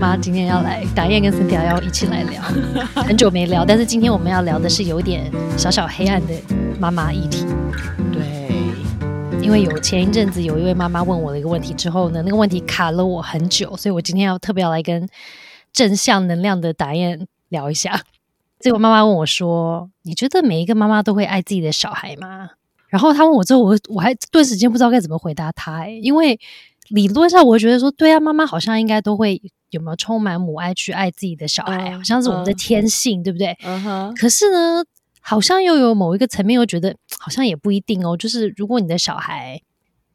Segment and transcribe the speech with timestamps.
[0.00, 2.40] 妈今天要来，达燕跟森条要一起来聊，
[3.04, 6.32] 很久没聊，但是今天我们要聊的是有点小小黑暗的
[6.80, 7.44] 妈妈议题。
[8.10, 8.50] 对，
[9.42, 15.06] 因为有前一阵子有一位妈妈问我的一个问题之后呢，那个问题卡了我很久，所以我今天要特别要来跟
[15.70, 18.00] 正向能量的达燕聊一下。
[18.58, 22.48] 这个妈妈问我说：“你觉得每一个妈妈都会爱自己的小孩吗？”
[22.88, 26.40] 然后她问我之后，我我还顿时间不知道该怎么回答她、欸，因为
[26.90, 29.40] 理论上我会觉得说，对啊，妈妈好像应该都会
[29.70, 33.56] 有没有充满母爱去爱自己的小孩，嗯好像是我们的嗯天性，对不对？
[33.64, 34.84] 嗯哼，可是呢，
[35.20, 38.16] 好像又有某一个层面又觉得好像也不一定哦。
[38.16, 39.60] 就是如果你的小孩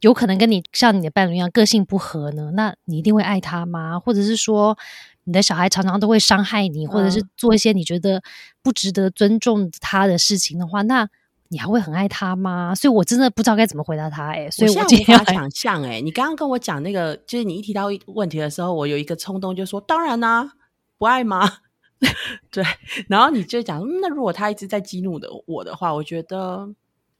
[0.00, 3.98] 有可能跟你像你的伴侣一样个性不合呢，那你一定会爱他吗？
[3.98, 4.76] 或者是说
[5.24, 8.22] 你的小孩常常都会伤害你，或者是嗯做一些你觉得
[8.62, 11.08] 不值得尊重他的事情的话，那
[11.48, 12.74] 你还会很爱他吗？
[12.74, 20.52] 所以我真的不知道该怎么回答他、欸，所以我无法想象哎、你刚刚跟我讲那个，就是你一提到问题的时候，我有一个冲动，就说当然啦、
[20.98, 21.58] 不爱吗？
[22.50, 22.62] 对，
[23.08, 26.68] 然后你就讲，嗯那如果他一直在激怒的我的话，我觉得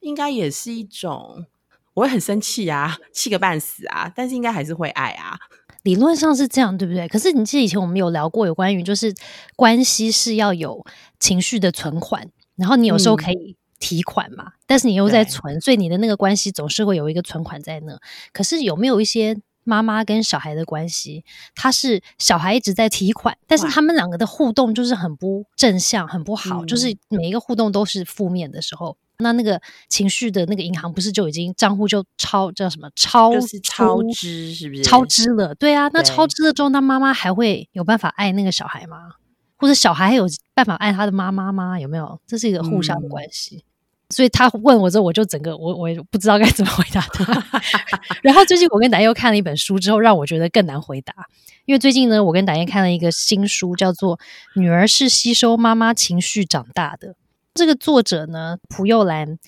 [0.01, 1.47] 应该也是一种，
[1.95, 5.39] 我会很生气啊，气个半死啊，但是应该还是会爱啊。
[5.83, 7.07] 理论上是这样，对不对？
[7.09, 9.15] 可是你记得以前我们有聊过有关于就是
[9.55, 10.85] 关系是要有
[11.21, 17.99] 情绪的存款，然后你有时候嗯可以提款嘛，但是你又在存，所以你的那个关系总是会有一个存款在那。
[18.33, 21.25] 可是有没有一些妈妈跟小孩的关系，
[21.55, 28.97] 他是小孩一直在提款，但是他们两个的互动就是很不正向、很不好，嗯就是每一个互动都是负面的时候。
[29.19, 34.83] 那那个情绪的那个银行不是就已经账户就超叫什么超就是超支，是不是？
[34.83, 39.15] 超支了，对啊，那超支了之后，那妈妈还会有办法爱那个小孩吗？
[39.57, 41.79] 或者小孩还有办法爱他的妈妈吗？
[41.79, 42.21] 有没有？
[42.27, 43.65] 这是一个互相的嗯关系。
[44.11, 47.61] 所以他问我之后，我就整个我我也不知道该怎么回答他。
[48.23, 51.13] 然后最近我跟达佑看了一本书之后，让我觉得更难回答。
[51.65, 54.17] 因为最近呢，我跟达燕看了一个新书，叫做
[54.55, 57.09] 《女儿是吸收妈妈情绪长大的》。
[57.55, 59.39] 这个作者呢，蒲幼兰，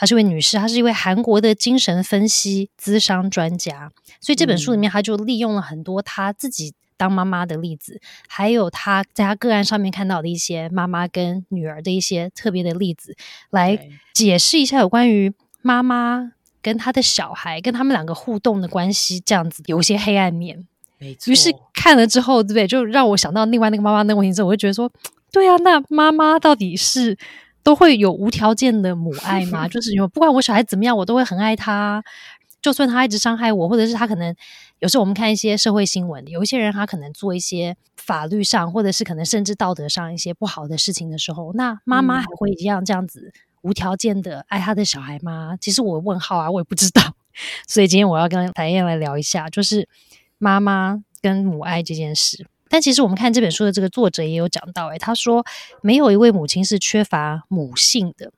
[0.00, 3.92] 她是位女士，她是一位韩国的精神分析咨商专家。
[4.18, 13.14] 所以这本书里面，她就利用了很多她自己当妈妈的例子，还有她在她个案上面看到的一些妈妈跟女儿的一些特别的例子，
[13.50, 13.78] 来
[14.14, 20.66] 解释一下有关于妈妈跟她的小孩跟他们两个互动的关系，这样子有一些黑暗面。
[20.96, 21.30] 没错。
[21.30, 22.66] 于是看了之后，对不对？
[22.66, 24.90] 就让我想到另外那个妈妈那个问题之后，我就觉得说，
[25.30, 27.18] 对啊，那妈妈到底是
[27.62, 29.66] 都会有无条件的母爱吗？
[29.68, 32.02] 就是有不管我小孩怎么样，我都会很爱他，
[32.62, 34.34] 就算他一直伤害我，或者是他可能
[34.78, 43.32] 有时候我们看一些社会新闻，有一些人他可能做一些法律上，或者是可能甚至道德上一些不好的事情的时候，那妈妈嗯还会一样这样子
[43.62, 45.56] 无条件的爱他的小孩吗？
[45.60, 47.14] 其实我问号啊，我也不知道。
[47.68, 49.88] 所以今天我要跟谭燕来聊一下，就是
[50.38, 52.46] 妈妈跟母爱这件事。
[52.70, 55.44] 但其实我们看这本书的这个作者也有讲到、欸，他说
[55.82, 58.32] 没有一位母亲是缺乏母性的，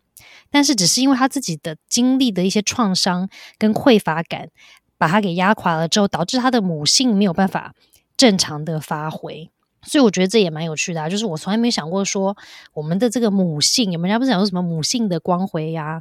[0.51, 3.29] 但是只是因为他自己的经历的一些创伤
[3.59, 4.49] 跟匮乏感，
[4.97, 7.75] 把他给压垮了之后，导致他的母性没有办法
[8.17, 9.51] 正常的发挥。
[9.85, 12.37] 所以我觉得这也蛮有趣的啊，就是我从来没想过说
[12.73, 16.01] 我们的这个母性，有没有人家不是讲说什么母性的光辉呀、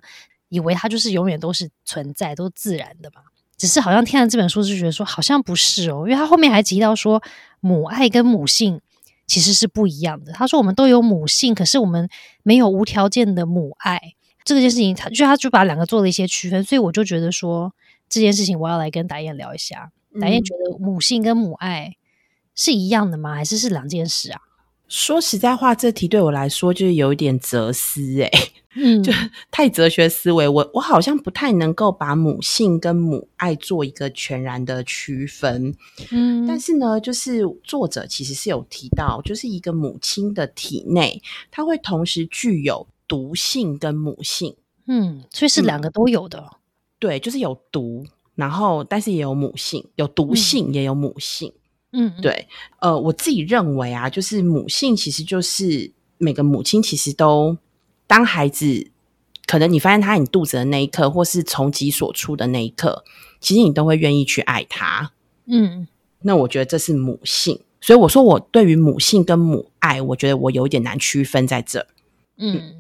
[0.50, 3.24] 以为它就是永远都是存在，都自然的嘛。
[3.62, 7.22] 只是好像听了这本书就觉得说好像不是哦，因为他后面还提到说
[7.60, 8.82] 母爱跟母性
[9.28, 10.32] 其实是不一样的。
[10.32, 12.10] 他说我们都有母性，可是我们
[12.42, 14.16] 没有无条件的母爱。
[14.44, 17.72] 这件事情，他就他就把两个做了一些区分，所以我就觉得说
[18.10, 19.92] 这件事情我要来跟达燕聊一下。
[20.20, 21.96] 达燕嗯觉得母性跟母爱
[22.56, 23.36] 是一样的吗？
[23.36, 24.42] 还是是两件事啊？
[24.88, 28.32] 说实在话，这题对我来说就是有一点哲思诶、
[28.76, 29.12] 嗯， 就
[29.50, 35.76] 太哲学思维，我我好像不太能够把母性跟母爱做一个全然的区分。
[36.12, 41.22] 嗯，但是呢，就是作者其实是有提到，就是一个母亲的体内，
[41.52, 44.56] 它会同时具有毒性跟母性。
[44.88, 46.44] 嗯，所以是两个都有的。
[46.98, 48.06] 对，就是有毒，
[48.36, 51.52] 然后但是也有母性，有毒性也有母性。
[51.94, 52.48] 嗯，嗯，对，
[52.80, 57.58] 呃，我自己认为啊，就是母性其实就是每个母亲其实都
[58.12, 58.92] 当孩子，
[59.46, 63.06] 可能你发现他在你肚子的那一刻，或是从己所出的那一刻，
[63.40, 65.14] 其实你都会愿意去爱他。
[65.46, 65.88] 嗯
[66.24, 71.88] 那我觉得这是母性，所以我说我对于母性跟母爱，我觉得我有一点难区分在这。
[72.36, 72.74] 嗯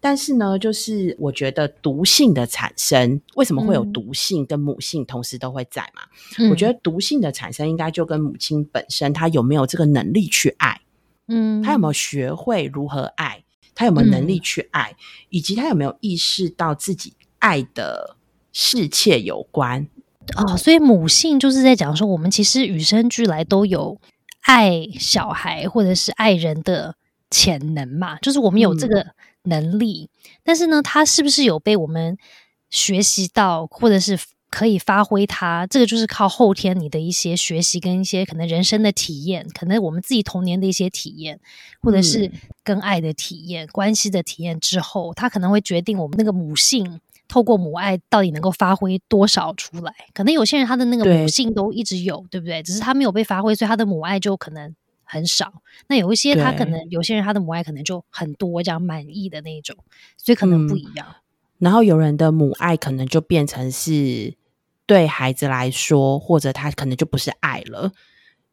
[0.00, 6.02] 但是呢，就是我觉得毒性的产生，为什么会有嗯毒性跟母性同时都会在嘛？
[6.38, 10.82] 嗯，我觉得毒性的产生应该就跟母亲本身她有没有这个能力去爱，
[11.28, 13.43] 嗯，她有没有学会如何爱，
[13.74, 14.94] 她有没有能力嗯去爱，
[15.30, 18.16] 以及他有没有意识到自己爱的
[18.52, 19.88] 世切有关。
[20.36, 24.00] 哦，所以母性就是在讲说，我们其实与生俱来都有
[24.42, 26.94] 爱小孩或者是爱人的
[27.30, 29.06] 潜能嘛，就是我们有这个
[29.42, 30.08] 能力，
[30.42, 32.16] 但是呢，他是不是有被我们
[32.70, 34.18] 学习到，或者是？
[34.54, 41.40] 可以发挥它，这个就是靠后天你的一些学习跟一些可能人生的体验，可能我们自己童年的一些体验，
[41.82, 42.30] 或者是
[42.62, 49.92] 跟爱的体验、关系的体验之后，它可能会决定我们那个母性透过母爱到底能够发挥多少出来。
[50.12, 52.62] 可能有些人他的那个母性都一直有，对不对？
[52.62, 54.72] 只是他没有被发挥，所以他的母爱就可能
[55.02, 55.52] 很少。
[55.88, 59.76] 那有一些他可能有些人他的母爱可能就很多，这样满意的那种，
[60.16, 61.16] 所以可能不一样。
[61.58, 64.36] 然后有人的母爱可能就变成是。
[64.86, 67.92] 对孩子来说，或者他可能就不是爱了，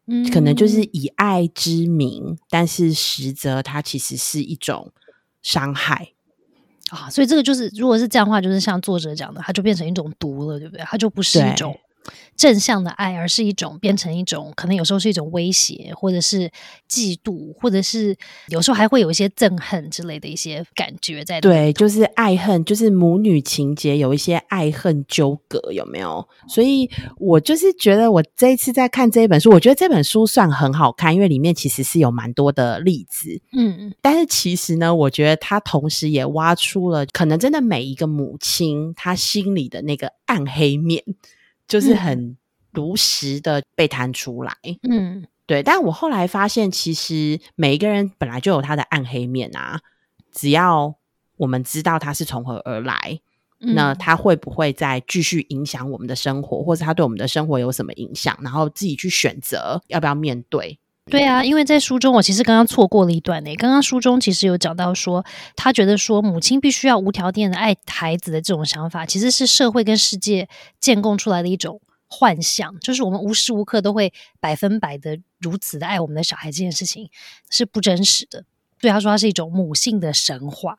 [0.08, 4.92] 嗯，可能就是以爱之名，但是实则它其实是一种
[5.42, 6.14] 伤害
[6.90, 7.10] 啊。
[7.10, 10.84] 所以这个就是，如果是这样的话，就是像作者讲的，它就变成一种毒了，对不对？
[10.86, 11.78] 它就不是一种。
[12.36, 16.50] 正向的爱，而是一种变成一种，可能有时候是一种威胁，或者是
[16.90, 18.16] 嫉妒，或者是
[18.48, 21.40] 有时候还会有一些憎恨之类的一些感觉在。
[21.40, 26.28] 对，就是爱恨，就是母女情节有一些爱恨纠葛，有没有？
[26.48, 33.40] 所以我就是觉得，我这一次在看这一本书，我觉得这本书算很好看，因为里面其实是有蛮多的例子。
[33.56, 33.94] 嗯嗯。
[34.02, 41.04] 但是其实呢，我觉得它同时也挖出了可能真的每一个母亲她心里的那个暗黑面。
[41.72, 42.36] 就是很
[42.74, 44.54] 如实的被弹出来，
[44.90, 45.64] 嗯，对。
[45.64, 49.80] 但我后来发现，其实每一个人本来就有他的暗黑面啊。
[50.34, 50.94] 只要
[51.38, 53.22] 我们知道他是从何而来，
[53.60, 60.78] 那他会不会再继续影响我们的生活，或者他对我们的生活有什么影响，然后自己去选择要不要面对。
[61.10, 63.54] 对啊，因为在书中，我其实刚刚错过了一段呢。
[63.56, 65.26] 刚刚书中其实有讲到说，
[65.56, 70.48] 他觉得说母亲必须要无条件的爱孩子的这种想法，其实是社会跟世界
[70.80, 77.10] 建构出来的一种幻象，就是我们无时无刻都会百分百的如此的爱我们的小孩，这件事情
[77.50, 78.46] 是不真实的。
[78.80, 80.78] 对他说，它是一种母性的神话。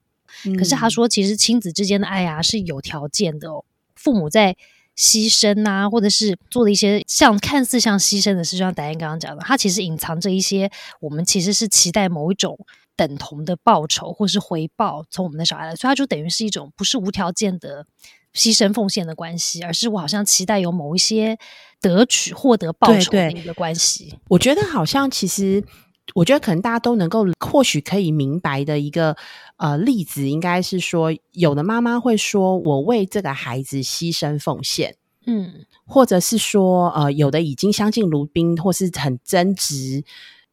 [0.56, 3.64] 可是他说，其实亲子之间的爱啊是有条件的哦，
[3.96, 4.56] 父母在。
[4.96, 12.58] 牺牲啊，或者是做的一些像看似像牺牲的事，就像达燕刚刚讲的，它其实隐藏着一些我们其实是期待某一种
[12.96, 17.86] 等同的报酬或是回报从我们的小孩来，所以他就等于是一种不是无条件的
[18.34, 21.38] 牺牲奉献的关系，而是我好像期待有某一些
[21.80, 24.18] 得取获得报酬的一个关系。
[24.28, 25.64] 我觉得好像其实。
[26.14, 29.16] 我觉得可能大家都能够或许可以明白的一个
[29.56, 40.02] 呃例子，应该是说，有的妈妈会说：“我为这个孩子牺牲奉献。”嗯，或者是说，呃，有的已经相敬如宾或是很争执，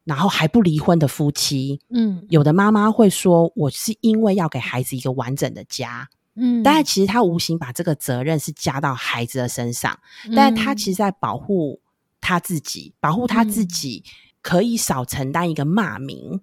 [0.04, 6.08] 然后还不离婚的夫妻，嗯，有的妈妈会说：“我是因为要给孩子一个完整的家。”
[6.42, 10.00] 嗯，但是其实他无形把这个责任是加到孩子的身上，
[10.36, 11.82] 但是他其实在保护
[12.22, 14.04] 他自己，保护他自己。
[14.42, 16.42] 可以少承担一个骂名，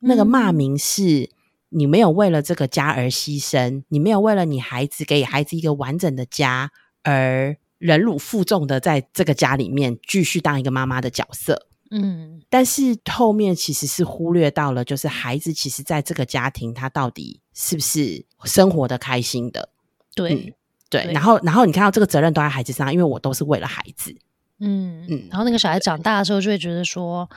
[0.00, 1.30] 那个骂名是
[1.70, 6.70] 你没有为了这个家而牺牲，你没有为了你孩子给孩子一个完整的家
[7.02, 11.66] 而忍辱负重的在这个家里面继续当一个妈妈的角色。
[11.90, 19.70] 嗯，但是后面其实是忽略到了，就是孩子其实在这个家庭他到底是不是生活的开心的？
[20.14, 20.54] 对
[20.90, 24.14] 对，然后然后你看到这个责任都在孩子身上，因为我都是为了孩子。
[24.60, 27.28] 嗯嗯，然后那个小孩长大的时候就会觉得说，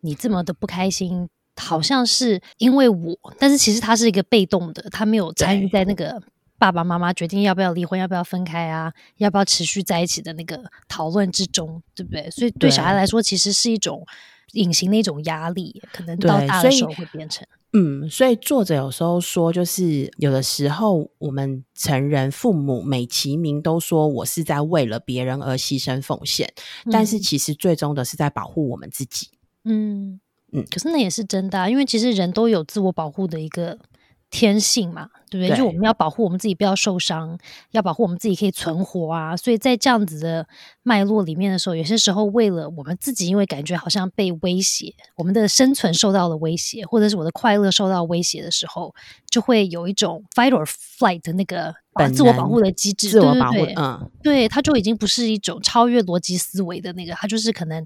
[0.00, 6.22] 你这么的不开心，好像是因为我，但是其实他是一个被动的，他没有参与在那个
[6.58, 12.30] 爸爸妈妈决定要不要离婚、要不要分开啊、要不要持续在一起的那个讨论之中，对不对？
[12.30, 14.06] 所以对小孩来说，其实是一种
[14.52, 17.46] 隐形的一种压力，可能到大的时候会变成。
[17.72, 26.52] 嗯，所以作者有时候说，就是有的时候我们成人父母美其名都说我是在为了别人而牺牲奉献，
[26.90, 29.28] 但是其实最终的是在保护我们自己。
[29.64, 30.20] 嗯
[30.52, 33.78] 嗯，可是那也是真的，因为其实人都有自我保护的一个。
[34.30, 35.56] 天性嘛，对不对？
[35.56, 37.36] 就我们要保护我们自己不要受伤，
[37.72, 39.36] 要保护我们自己可以存活啊。
[39.36, 40.46] 所以在这样子的
[40.82, 48.94] 脉络里面的时候，有些时候为了我们自己，因为感觉好像被威胁，我们的生存受到了威胁，或者是我的快乐受到威胁的时候，
[49.28, 51.74] 就会有一种 fight or flight 的那个
[52.14, 57.84] 自我保护的机制，自我保护，嗯，对，它就已经不是一种超越逻辑思维的那个，它就是可能。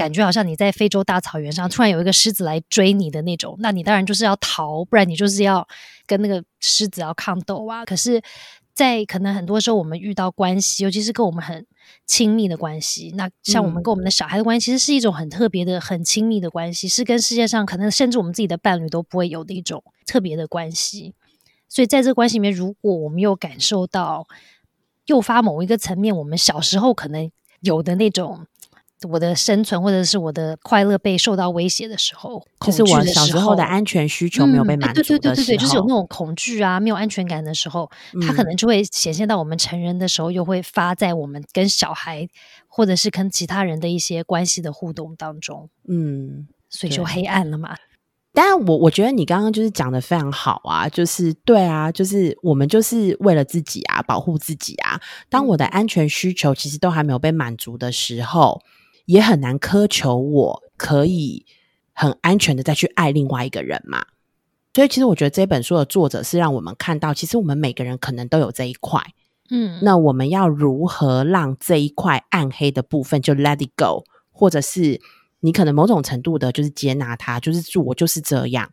[0.00, 5.68] 感觉好像你在非洲大草原上，突然有一个狮子来追你的那种，那你当然就是要逃，不然你就是要
[6.06, 7.84] 跟那个狮子要抗斗啊。
[7.84, 8.22] 可是，
[8.72, 11.66] 在可能很多时候，我们遇到关系，尤其是跟我们很
[12.06, 21.12] 亲密的关系，那像我们跟我们的小孩的关系，其实是一种很特别的、很亲密的关系，是跟世界上可能甚至我们自己的伴侣都不会有的一种特别的关系。
[21.68, 24.26] 所以，在这个关系里面，如果我们又感受到
[25.04, 27.30] 诱发某一个层面，我们小时候可能
[27.60, 28.46] 有的那种。
[29.08, 37.90] 我的生存或者是我的快乐被受到威胁的时候，就是我小时候的安全需求没有被满足的时候，对对对对对，就是有那种恐惧啊，没有安全感的时候，
[38.26, 42.28] 它可能就会显现到我们成人的时候，又会发在我们跟小孩
[42.68, 45.68] 或者是跟其他人的一些关系的互动当中。
[45.88, 47.76] 嗯，所以就黑暗了嘛。
[48.32, 55.00] 但我我觉得你刚刚就是讲的非常好啊，就是对啊，就是我们就是为了自己啊，保护自己啊。
[55.28, 58.62] 当我的安全需求其实都还没有被满足的时候，
[59.10, 61.44] 也很难苛求我可以
[61.92, 64.06] 很安全的再去爱另外一个人嘛。
[64.74, 69.02] 所以其实我觉得这本书的作者是让我们看到，其实我们每个人可能都有这一块，
[69.50, 75.00] 嗯，那我们要如何让这一块暗黑的部分就 let it go，或者是。
[75.42, 78.70] 你可能某种程度的，就是接纳他，就是我就是这样，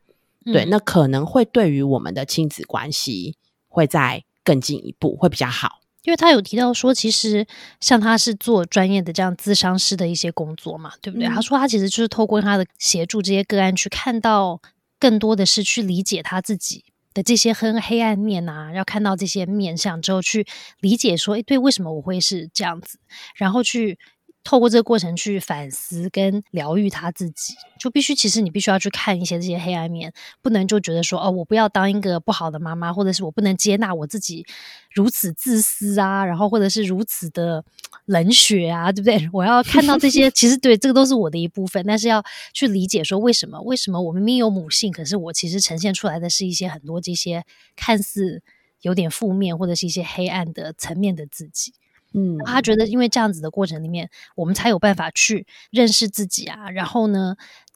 [0.52, 3.38] 对，那可能会对于我们的亲子关系
[3.70, 5.80] 会再更进一步，会比较好。
[6.08, 7.46] 因为他有提到说，其实
[7.82, 11.28] 像他是做专业的这样咨商师的一些工作嘛，对不对？
[11.28, 14.62] 他说他其实就是透过他的协助这些个案，去看到
[14.98, 20.48] 更多的是去理解他自己的这些很黑暗面啊，要看到这些面相之后，去
[20.80, 22.98] 理解说，哎，对，为什么我会是这样子，
[23.36, 24.00] 然后去。
[24.48, 34.46] 透过这个过程去反思跟疗愈他自己，就必须其实你必须要去看一些这些黑暗面，不能就觉得说哦，我不要当一个不好的妈妈，或者是我不能接纳我自己
[34.94, 37.62] 如此自私啊，然后或者是如此的
[38.06, 39.28] 冷血啊，对不对？
[39.34, 42.24] 我要看到这些，其实对这个都是我的一部分，但是要
[42.54, 43.60] 去理解说为什么？
[43.64, 47.44] 为什么我明明有母性，可是我其实呈现出来的是一些很多这些
[47.76, 48.42] 看似
[48.80, 51.74] 有点负面或者是一些黑暗的层面的自己。
[52.20, 56.72] 嗯，他觉得因为这样子的过程里面，我们才有办法去认识自己啊。
[56.72, 57.36] 然后呢，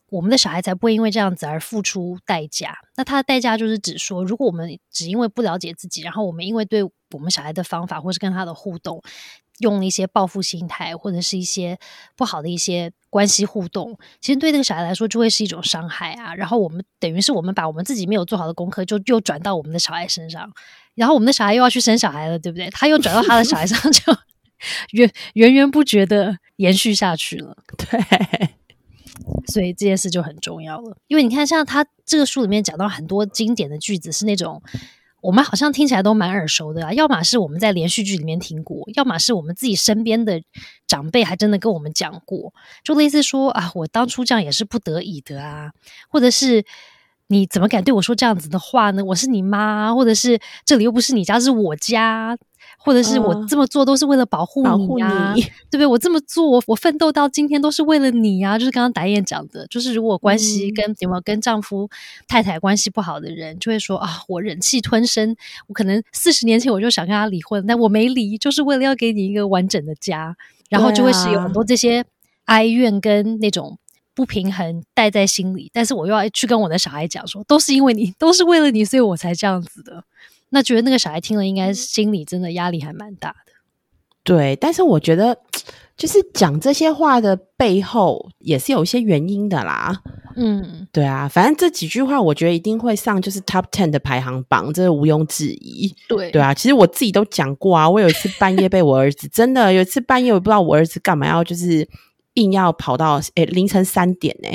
[0.10, 2.75] 我们的小孩才不会因为这样子而付出代价。
[2.95, 9.00] 那他的代价就是指说，如果我们只因为不了解自己，然后我们因为对我们小孩的方法或是跟他的互动，
[9.60, 11.77] 用了一些报复心态或者是一些
[12.17, 16.33] 不好的一些关系互动，其实对那个小孩来说就会是一种伤害啊。
[16.33, 20.51] 然后我们等于是我们把我们自己没有做好的功课，就又转到我们的小孩身上。
[20.93, 22.69] 然后我们的小孩又要去生小孩了，对不对？
[22.69, 24.13] 他又转到他的小孩上，就
[24.91, 27.56] 源源源不绝的延续下去了。
[27.77, 28.00] 对，
[29.51, 30.98] 所以这件事就很重要了。
[31.08, 34.62] 因为你看，像他这个书里面讲到很多经典的句子，是那种
[35.22, 36.94] 我们好像听起来都蛮耳熟的啊。
[36.94, 40.41] 要么是我们在连续剧里面听过，要么是我们自己身边的
[40.88, 42.53] 长辈还真的跟我们讲过，
[42.84, 45.72] 就类似说啊，我当初这样也是不得已的啊，
[46.10, 46.65] 或者是。
[47.27, 49.01] 你怎么敢对我说这样子的话呢？
[49.06, 52.38] 我是你妈，或者是这里又不是你家，是我家，
[52.83, 54.63] 或者是我这么做都是为了保护
[54.95, 55.33] 你呀，
[55.69, 55.85] 对不对？
[55.85, 58.57] 我这么做，我奋斗到今天都是为了你呀。
[58.57, 61.89] 就是刚刚导演讲的，就是如果关系跟有没有跟丈夫、
[62.27, 65.35] 太太关系不好的人，就会说啊，我忍气吞声，
[65.67, 70.35] 我可能四十年前我就想跟他离婚，但我没离，就是为了要给你一个完整的家，
[70.69, 72.03] 然后就会是有很多这些
[72.45, 73.77] 哀怨跟那种。
[74.13, 80.03] 不平衡带在心里，但是我又要去跟我的小孩讲说，都是因为你，都是为了你，所以我才这样子的。
[80.51, 83.53] 那觉得那个小孩听了，应该心里真的压力还蛮大的。
[84.24, 85.36] 对，但是我觉得，
[85.98, 90.01] 就是讲这些话的背后，也是有一些原因的啦。
[90.36, 95.93] 嗯，对啊，反正这几句话，我觉得一定会上就是 top ten 的排行榜，这是毋庸置疑。
[96.08, 101.88] 对，对啊，其实我自己都讲过啊，我有一次半夜被我儿子， 真的有一次半夜，我不知道我儿子干嘛要就是。
[102.36, 104.48] 硬要跑到诶凌晨三点呢，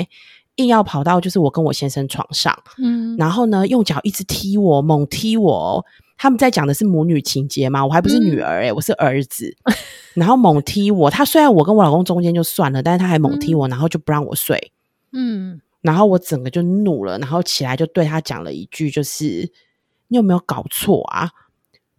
[0.57, 5.83] 硬要跑到就是我跟我先生床上，嗯，然后呢用脚一直踢我，猛踢我。
[6.19, 7.85] 他们在讲的是母女情节嘛？
[7.85, 9.55] 我还不是女儿诶，我是儿子，
[10.15, 11.11] 然后猛踢我。
[11.11, 14.71] 他虽然我跟我老公中间就算了，但是他还猛踢我，然后就不让我睡，
[15.11, 19.51] 嗯，然后我整个就怒了，然后起来就对他讲了一句，就是
[20.07, 21.29] 你有没有搞错啊？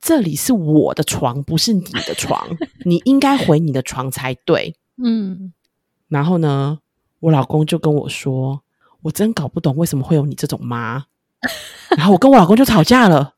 [0.00, 2.48] 这里是我的床，不是你的床，
[2.84, 5.52] 你应该回你的床才对，嗯。
[6.08, 6.78] 然后呢，
[7.20, 8.62] 我老公就跟我说
[9.02, 11.06] ：“我真搞不懂为什么会有你这种妈。”
[11.96, 13.34] 然后我跟我老公就吵架了，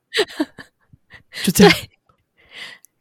[1.44, 1.72] 就这样。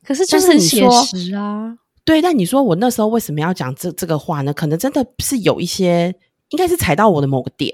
[0.03, 1.77] 可是就是很写实啊。
[2.03, 4.53] 对，但你说我那时候为什么要讲这这个话呢？
[4.53, 6.15] 可能真的是有一些，
[6.49, 7.71] 应该是踩到我的某个点，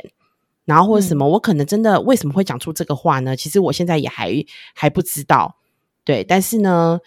[0.66, 3.36] 然后或者什么，我可能真的为什么会讲出这个话呢？
[3.36, 4.44] 其实我现在也还
[4.74, 5.56] 还不知道。
[6.04, 7.00] 对，但是呢，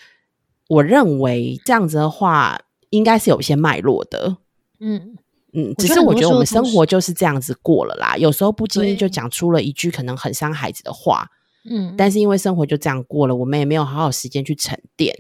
[0.68, 2.58] 我认为这样子的话，
[2.90, 4.38] 应该是有一些脉络的。
[4.80, 5.16] 嗯
[5.54, 8.16] 嗯，只是我觉得我们生活就是这样子过了啦。
[8.16, 11.26] 有时候不经意就讲出了一句可能很伤孩子的话，
[11.70, 15.14] 嗯，但是因为生活就这样过了，我们也没有好好时间去沉淀，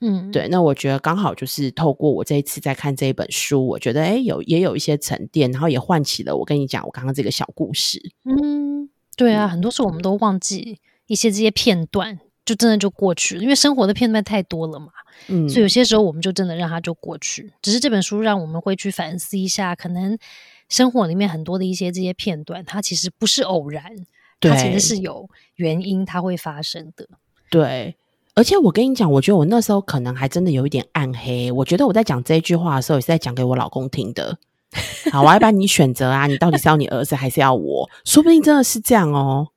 [0.00, 0.46] 嗯，对。
[0.48, 8.00] 那我觉得刚好就是透过我这一次在看这一本书，我觉得哎，有也有一些沉淀，然后也唤起了我跟你讲我刚刚这个小故事。
[8.24, 14.88] 嗯，对啊，很多时候我们都忘记一些这些片段，就真的就过去了，因为生活的片段太多了嘛。
[15.28, 17.52] 嗯，所以有些时候我们就真的让它就过去。
[17.62, 20.18] 只是这本书让我们会去反思一下，可能
[20.68, 23.84] 生活里面很多的一些这些片段，它其实不是偶然，
[24.40, 27.06] 它其实是有原因，它会发生的。
[27.50, 27.94] 对，
[28.34, 31.52] 而且我跟你讲，我觉得我那时候可能还真的有一点暗黑。
[31.52, 34.36] 我觉得我在讲这句话的时候，也是在讲给我老公听的。
[35.12, 37.88] 好，我要帮你选择啊，你到底是要你儿子还是要我？
[38.06, 39.48] 说不定真的是这样哦，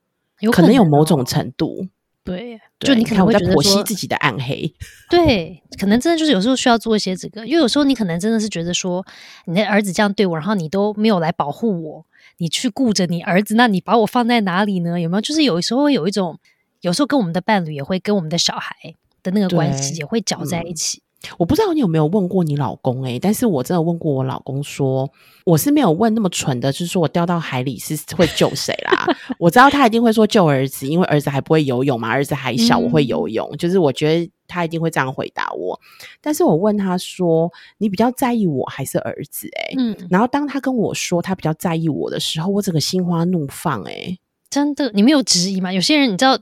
[0.42, 1.88] 有可能有某哦种程度。
[2.26, 4.74] 对就你可能会觉得说，自己的暗黑。
[5.10, 9.06] 对，可能真的就是有时候需要做一些这个，因为有时候你可能真的是觉得说，
[9.46, 12.06] 你的儿子这样对我，然后你都没有来保护我，
[12.38, 15.00] 你去顾着你儿子，那你把我放在哪里呢？
[15.00, 15.22] 有没有？
[15.22, 16.40] 就是有时候会有一种，
[16.82, 18.76] 有时候跟我们的伴侣也会跟我们的小孩
[19.24, 21.02] 的那个关系也会搅在一嗯起。
[21.38, 25.10] 我不知道你有没有问过你老公诶、但是我真的问过我老公说，
[25.46, 29.06] 我是没有问那么蠢的，就是说我掉到海里是会救谁啦？
[29.40, 35.80] 我知道他一定会说救儿子，因为儿子还不会游泳嘛，儿子还小，我会游泳，就是我觉得他一定会这样回答我。
[36.22, 39.76] 但是我问他说，你比较在意我还是儿子、欸？
[39.78, 44.18] 嗯，然后当他跟我说他比较在意我的时候，我整个心花怒放、欸，
[44.56, 45.74] 真的，你没有质疑吗？
[45.74, 46.40] 有些人你知道，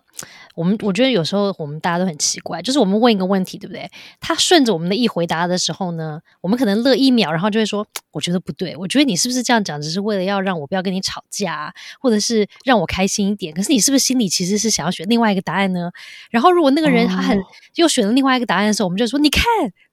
[0.54, 3.90] 我们我觉得有时候我们大家都很奇怪，就是我们问一个问题，对不对？
[4.22, 13.52] 他顺着我们的意回答的时候呢，我们可能乐一秒，然后就会说，我觉得不对，我觉得你是不是这样讲，只是为了要让我不要跟你吵架、啊，或者是让我开心一点？
[13.52, 15.90] 可是你是不是心里其实是想要选另外一个答案呢？
[16.30, 17.44] 然后如果那个人他很、哦
[17.78, 19.44] 又选了另外一个答案的时候，我们就说，你看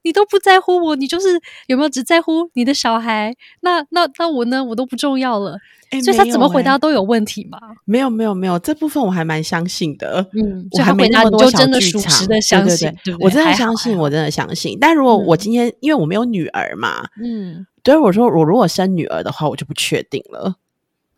[0.03, 3.35] 你都不在乎我，你就是有没有只在乎你的小孩？
[3.63, 4.63] 那那那我呢？
[4.63, 5.57] 我都不重要了。
[5.91, 7.59] 欸所以他怎么回答都有问题吗？
[7.85, 10.25] 没有没有没有，这部分我还蛮相信的。
[10.33, 13.15] 嗯，我还回答那么多小你就真的剧场属实的相对信，对？
[13.21, 14.79] 我真的相信，我真的相信。
[14.81, 20.55] 但如果我嗯今天、因为我没有女儿嘛，嗯，所以我说我如果生女儿的话，我就不确定了，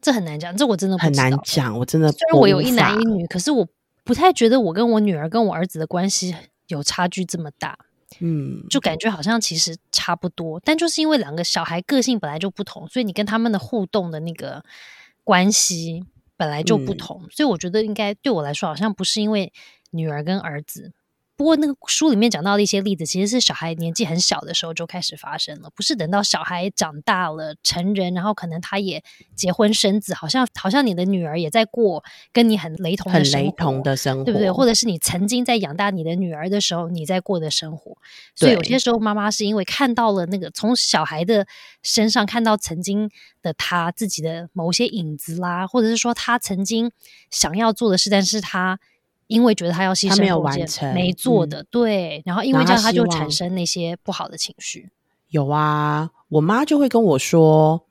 [0.00, 1.33] 这很难讲，这我真的很难。
[1.45, 1.79] 讲。
[1.79, 3.67] 我真的虽然我有一男一女，可是我
[4.05, 6.35] 不太觉得我跟我女儿跟我儿子的关系
[6.69, 7.76] 有差距这么大，
[8.21, 10.61] 嗯，就感觉好像其实差不多。
[10.64, 14.64] 但就是因为两个小孩个性本来就不同，所以你跟他们的互动的那个
[15.25, 16.04] 关系
[16.36, 19.52] 本来就不嗯同，所以我觉得应该对我来说，好像不是因为
[19.91, 20.93] 女儿跟儿子。
[21.43, 29.02] 不过那个书里面讲到的一些例子，其实是小孩年纪很小的时候就开始发生了，不是等到小孩长大了成人，然后可能他也
[29.35, 34.52] 结婚生子，好像好像你的女儿也在过跟你很雷同的很生活，雷同的生活，对不对？
[34.52, 37.97] 或者是你曾经在养大你的女儿的时候，你在过的生活。
[38.37, 41.49] 所以有些时候，妈妈是因为看到了那个从小孩的
[41.83, 43.11] 身上看到曾经
[43.43, 46.93] 的他自己的某些影子啦，或者是说他曾经
[47.33, 48.78] 想要做的事，但是他
[49.32, 54.90] 因为觉得他要牺他没有完成没做嗯的，对，然后因为这样他就产望生那些不好的情绪。
[55.30, 56.10] 有啊。
[56.28, 57.84] 我妈就会跟我说，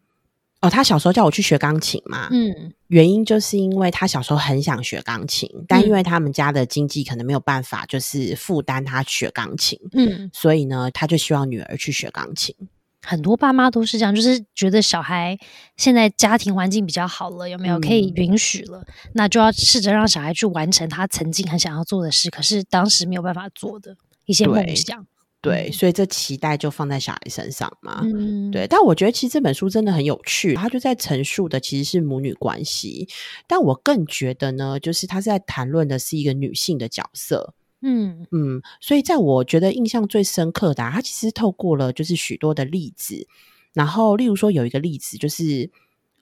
[0.62, 12.56] 哦，她小时候叫我去学钢琴嘛，嗯原因就是因为她小时候很想学钢琴，但因嗯为他们家的经济可能没有办法，就是负担她学钢琴，嗯，所以呢，她就希望女儿去学钢琴。
[13.02, 15.38] 很多爸妈都是这样，就是觉得小孩
[15.78, 25.06] 现在家庭环境比较好了，有没有可以嗯允许了，那就要试着让小孩去完成他曾经很想要做的事，可是当时没有办法做的一些梦对想。
[25.42, 28.02] 对，嗯所以这期待就放在小孩身上嘛。
[28.04, 33.10] 嗯，对，但我觉得其实这本书真的很有趣，它就在陈述的其实是母女关系，
[33.48, 37.56] 但我更觉得呢，就是它是在谈论的是一个女性的角色。
[37.82, 43.28] 嗯嗯，所以在我觉得印象最深刻的、啊，它其实透过了就是许多的例子，
[43.74, 45.70] 然后例如说有一个例子就是。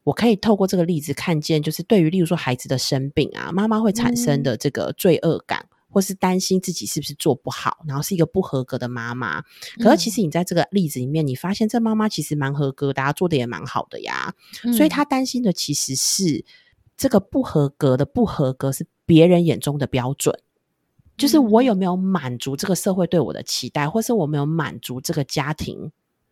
[0.06, 9.44] 我可以透过这个例子看见，就是对于例如说孩子的生病啊，妈妈会产生嗯的这个罪恶感，或是担心自己是不是做不好，然后是一个不合格的妈妈。
[9.78, 14.34] 可是其嗯实你在这个例子里面，你发现这妈妈其实蛮合格的、啊，做的也蛮好的呀。
[14.64, 16.44] 嗯所以她担心的其实是
[16.98, 20.40] 这个不合格的不合格是别人眼中的标准，
[21.20, 25.92] 就是我嗯有没有满足这个社会对我的期待，或是我没有满足这个家庭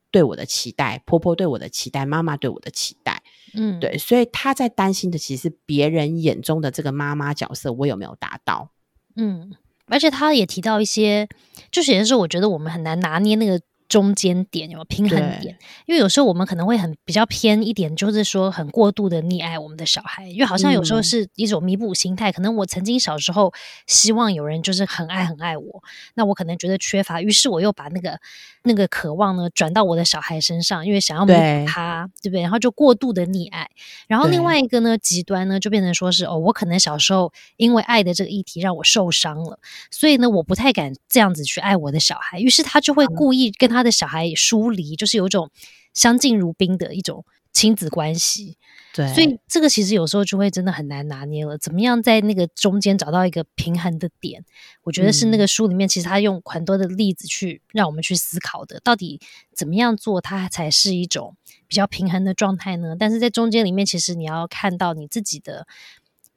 [0.10, 3.22] 对我的期待，婆婆对我的期待，妈妈对我的期待。
[3.54, 8.72] 嗯对，所以她在担心的其实是别人眼中的这个妈妈角色，我有没有达到？
[9.16, 9.52] 嗯，
[9.88, 11.28] 而且他也提到一些，
[11.72, 15.58] 就是也是我觉得我们很难拿捏那个中间点，有有平衡点？
[15.86, 22.32] 因为有时候我们可能会很比较偏一点，就是说很过度的溺爱我们的小孩，因为好像有时候嗯是一种弥补心态。
[22.32, 23.52] 可能我曾经小时候
[23.88, 28.20] 希望有人就是很爱很爱我，那我可能觉得缺乏，于是我又把那个
[28.64, 32.42] 那个渴望呢转到我的小孩身上，因为想要弥对补他，对不对？
[32.42, 33.70] 然后就过度的溺爱。
[34.08, 45.50] 然后另外一个呢极端呢，就变成说是哦，我可能小时候因为爱的这个议题让我受伤了，所以呢，我不太敢这样子去爱我的小孩，于是他就会故意跟他他的小孩疏离，就是有一种
[45.94, 48.58] 相敬如宾的一种亲子关系。
[48.94, 54.44] 对，所以这个其实有时候就会真的很难拿捏了，怎么样在那个中间找到一个平衡的点？
[54.84, 59.20] 我觉得是那个书里面其实他用很多的例子去让我们去思考的，到底
[59.54, 61.36] 怎么样做它才是一种
[61.68, 62.96] 比较平衡的状态呢？
[62.98, 65.68] 但是在中间里面，其实你要看到你自己的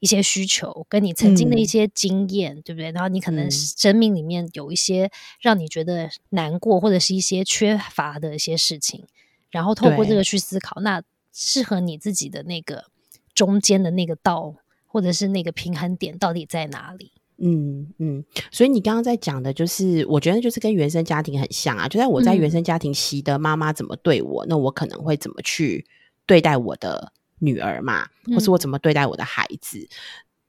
[0.00, 2.90] 一些需求，跟你曾经的一些经验，对不对？
[2.90, 5.10] 然后你可能生命里面有一些
[5.40, 9.06] 让你觉得难过或者是一些缺乏的一些事情，
[9.50, 11.02] 然后透过这个去思考，那。
[11.32, 12.86] 适合你自己的那个
[13.34, 14.56] 中间的那个道，
[14.88, 17.12] 或者是那个平衡点到底在哪里？
[17.38, 21.86] 嗯嗯，所以你刚刚在讲的，就是我觉得就是跟原生家庭很像啊。
[21.86, 25.86] 就在我在原生家庭习得妈妈怎么对我，那我可能会怎么去
[26.26, 29.88] 对待我的女儿嘛，或是我怎么对待我的孩子。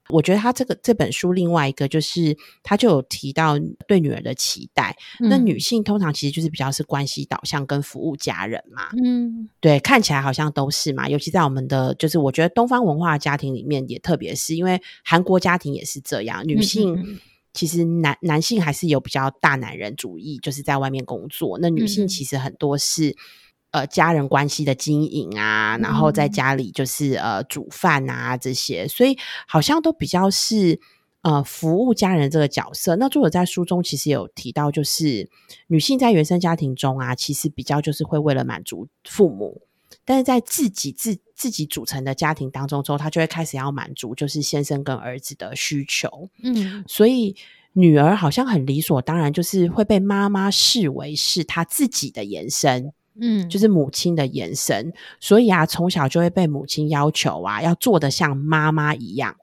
[0.09, 4.93] 我觉得他这个这本书另外一个就是，他就有提到对女儿的期待。
[5.19, 8.89] 那女性通常其实就是比较是关系导向跟服务家人嘛。
[9.01, 11.07] 嗯，对，看起来好像都是嘛。
[11.07, 17.21] 尤其在我们的就是我觉得东方文化家庭里面，也特别是因为韩国家庭也是这样，女性
[17.53, 21.57] 其实男男性还是有比较大男人主义，就是在外面工作。
[21.61, 23.15] 那女性其实很多是。
[23.71, 30.77] 呃，家人关系的经营啊，然后在家里就是呃煮饭啊这些，所以好像都比较是
[31.21, 32.97] 呃服务家人这个角色。
[32.97, 35.29] 那作者在书中其实有提到，就是
[35.67, 39.61] 女性在原生家庭中啊，其实比较就是会为了满足父母，
[40.03, 46.29] 但是在自己自自己组成的家庭当中之后，她就会开始要满足就是先生跟儿子的需求。
[46.43, 47.37] 嗯，所以
[47.71, 52.91] 女儿好像很理所当然，就是会被妈妈视为是她自己的延伸。
[53.19, 59.35] 嗯，就是母亲的延伸，所以啊，从小就会被母亲要求啊，要做的像妈妈一样，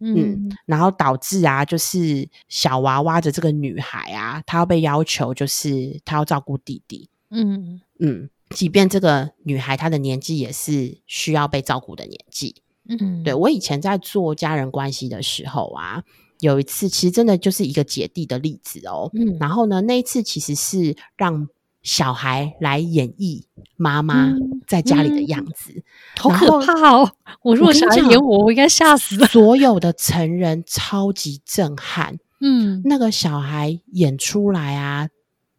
[0.00, 7.80] 嗯，然后导致啊，就是小娃娃的这个女孩啊，她要被要求，就是她要照顾弟弟，嗯。
[8.00, 12.56] 嗯，即便这个女孩她的年纪也是需要被照顾的年纪，
[12.88, 16.02] 嗯，对我以前在做家人关系的时候啊，
[16.40, 21.48] 有一次其实真的就是一个姐弟的例子哦，嗯，然后呢，那一次其实是让。
[21.82, 23.42] 小孩来演绎
[23.76, 24.32] 妈妈
[24.68, 25.82] 在家里的样子，
[26.16, 27.10] 好可怕哦！
[27.42, 29.26] 我如果小孩演我，我应该吓死了。
[29.26, 35.08] 所有的成人超级震撼，嗯，那个小孩演出来啊，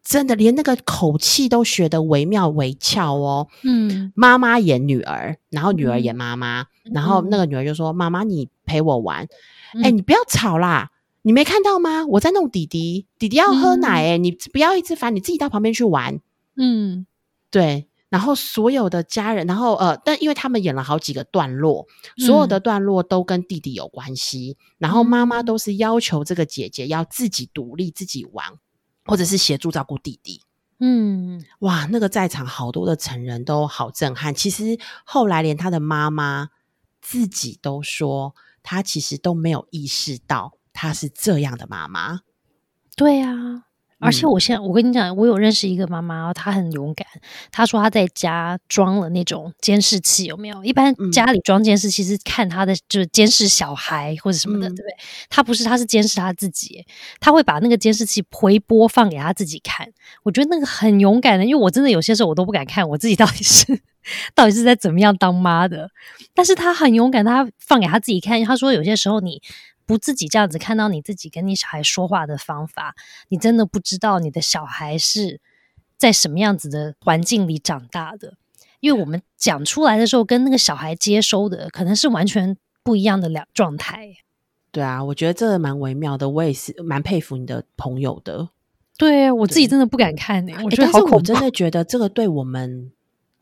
[0.02, 3.48] 真的连那个口气都学得惟妙惟肖哦。
[3.62, 9.28] 嗯，妈妈演女儿，然后女儿演妈妈，然后那个女儿就说：“妈妈，你陪我玩。”
[9.82, 10.90] 哎，你不要吵啦。
[11.26, 12.04] 你没看到吗？
[12.04, 16.20] 我在弄弟弟，弟弟要喝奶哎，你不要一直烦，你自己到旁边去玩。
[16.56, 17.06] 嗯，
[17.50, 17.88] 对。
[18.10, 21.86] 然后所有的家人，然后呃，但因为他们演了好几个段落，
[22.18, 24.58] 所有的段落都跟弟弟有关系。
[24.76, 28.46] 然后妈妈都是要求这个姐姐要自己独立、自己玩，
[29.06, 30.42] 或者是协助照顾弟弟。
[30.78, 34.34] 嗯，哇，那个在场好多的成人都好震撼。
[34.34, 36.50] 其实后来连他的妈妈
[37.00, 40.52] 自己都说，他其实都没有意识到。
[40.74, 42.20] 她是这样的妈妈，
[42.94, 43.62] 对啊。
[44.00, 47.06] 而且我现在，我跟你讲，我有认识一个妈妈，她很勇敢。
[47.50, 50.62] 她说她在家装了那种监视器，有没有？
[50.62, 54.96] 一般家里装监视器是看她的，就是监视小孩或者什么的，对不对？
[55.30, 56.84] 她不是，她是监视她自己。
[57.18, 59.88] 她会把那个监视器回播放给她自己看。
[60.22, 63.64] 我觉得那个很勇敢的，因为我真的有些时候我都不敢看我自己到底是
[64.34, 65.88] 到底是在怎么样当妈的。
[66.34, 68.44] 但是她很勇敢，她放给她自己看。
[68.44, 69.40] 她说有些时候你。
[69.86, 72.94] 不自己这样子看到你自己跟你小孩说话的方法，
[73.28, 75.40] 你真的不知道你的小孩是
[75.96, 78.34] 在什么样子的环境里长大的。
[78.80, 84.14] 因为我们讲出来的时候，跟那个小孩接收的可能是完全不一样的两状态。
[84.70, 86.28] 对啊，我觉得这蛮微妙的。
[86.28, 88.50] 我也是蛮佩服你的朋友的。
[88.98, 90.52] 对我自己真的不敢看呢。
[90.64, 92.92] 我觉得好恐，真的觉得这个对我们。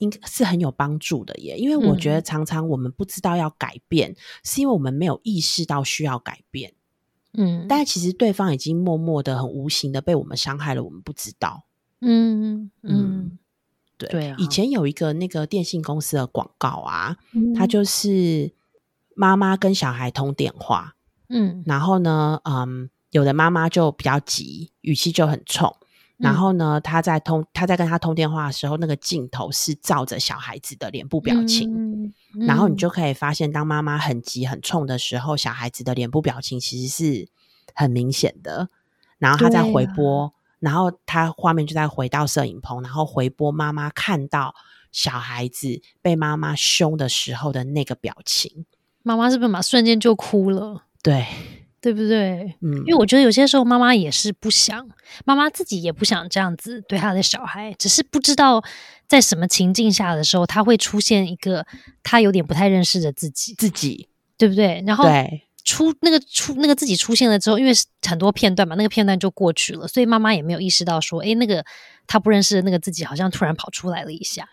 [0.03, 6.75] 应该是很有帮助的耶，因为我觉得常常我们不知道要改变，是因为我们没有意识到需要改变。
[7.35, 11.65] 嗯，但其实对方已经默默的、很无形的被我们伤害了，我们不知道。
[12.01, 13.39] 嗯嗯，
[13.97, 14.35] 对对。
[14.39, 17.17] 以前有一个那个电信公司的广告啊，
[17.55, 18.53] 它就是
[19.15, 20.97] 妈妈跟小孩通电话，
[21.29, 25.77] 嗯，然后呢，嗯，有的妈妈就比较急，语气就很冲。
[26.23, 32.15] 然后呢，他在通他在跟他通电话的时候，那个镜头是照着小孩子的脸部表情，
[32.47, 37.29] 然后你就可以发现，当妈妈很急很冲的时候，小孩子的脸部表情其实是
[37.75, 38.69] 很明显的。
[39.19, 44.55] 然后他在回播，然后他画面就在回到摄影棚，然后回播妈妈看到
[44.93, 48.65] 小孩子被妈妈凶的时候的那个表情，
[49.03, 50.85] 妈妈是不是马瞬间就哭了？
[51.03, 51.27] 对。
[51.83, 52.55] 对不对？
[52.63, 54.89] 嗯因为我觉得有些时候妈妈也是不想，
[55.25, 58.63] 妈妈自己也不想这样子对她的小孩，只是不知道
[59.09, 61.67] 在什么情境下的时候，他会出现一个
[62.05, 64.83] 他有点不太认识的自己，自己对不对？
[64.87, 67.73] 然后对出那个出那个自己出现了之后，因为
[68.09, 71.65] 很多片段嘛，那个片段就过去了，所以妈妈也没有意识到说，诶，那个
[72.07, 74.49] 他不认识的那个自己好像突然跑出来了一下。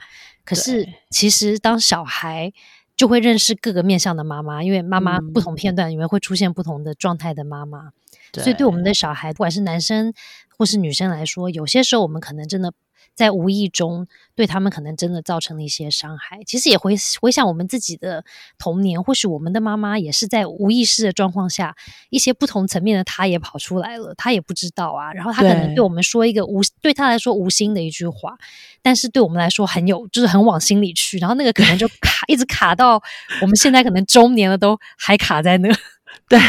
[0.46, 2.52] 可是其实当小孩
[3.00, 5.32] 就会认识各个面向的妈妈，因为妈妈嗯。
[5.32, 7.94] 不同片段里面会出现不同的状态的妈妈，
[8.34, 10.14] 所以对我们的小孩，不管是男生
[10.58, 12.74] 或是女生来说，有些时候我们可能真的
[13.20, 16.40] 在无意中对他们可能真的造成了一些伤害。
[16.46, 18.24] 其实也回回想我们自己的
[18.58, 21.76] 童年，或许我们的妈妈也是在无意识的状况下，
[22.10, 25.12] 一些不同层面的她也跑出来了，她也不知道啊。
[25.12, 28.38] 然后她可能对对我们说一个无对她来说无心的一句话，
[28.82, 31.18] 但是对我们来说很有，就是很往心里去。
[31.18, 33.04] 然后那个可能就卡一直卡到
[33.42, 35.68] 我们现在可能中年了，都还卡在那。
[36.28, 36.40] 对，